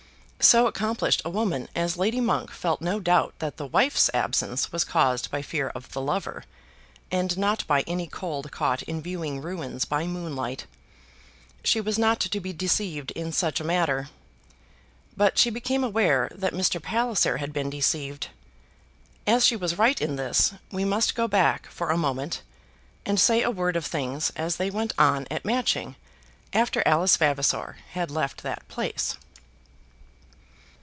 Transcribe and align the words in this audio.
So 0.43 0.65
accomplished 0.65 1.21
a 1.23 1.29
woman 1.29 1.69
as 1.75 1.97
Lady 1.99 2.19
Monk 2.19 2.49
felt 2.49 2.81
no 2.81 2.99
doubt 2.99 3.35
that 3.37 3.57
the 3.57 3.67
wife's 3.67 4.09
absence 4.11 4.71
was 4.71 4.83
caused 4.83 5.29
by 5.29 5.43
fear 5.43 5.67
of 5.75 5.91
the 5.91 6.01
lover, 6.01 6.45
and 7.11 7.37
not 7.37 7.65
by 7.67 7.81
any 7.81 8.07
cold 8.07 8.51
caught 8.51 8.81
in 8.81 9.03
viewing 9.03 9.39
ruins 9.39 9.85
by 9.85 10.07
moonlight. 10.07 10.65
She 11.63 11.79
was 11.79 11.99
not 11.99 12.19
to 12.21 12.39
be 12.39 12.53
deceived 12.53 13.11
in 13.11 13.31
such 13.31 13.59
a 13.59 13.63
matter. 13.63 14.09
But 15.15 15.37
she 15.37 15.51
became 15.51 15.83
aware 15.83 16.27
that 16.33 16.53
Mr. 16.55 16.81
Palliser 16.81 17.37
had 17.37 17.53
been 17.53 17.69
deceived. 17.69 18.29
As 19.27 19.45
she 19.45 19.55
was 19.55 19.77
right 19.77 20.01
in 20.01 20.15
this 20.15 20.55
we 20.71 20.83
must 20.83 21.13
go 21.13 21.27
back 21.27 21.67
for 21.67 21.91
a 21.91 21.97
moment, 21.99 22.41
and 23.05 23.19
say 23.19 23.43
a 23.43 23.51
word 23.51 23.75
of 23.75 23.85
things 23.85 24.31
as 24.35 24.55
they 24.55 24.71
went 24.71 24.93
on 24.97 25.27
at 25.29 25.45
Matching 25.45 25.95
after 26.51 26.81
Alice 26.83 27.15
Vavasor 27.15 27.77
had 27.91 28.09
left 28.09 28.41
that 28.41 28.67
place. 28.67 29.17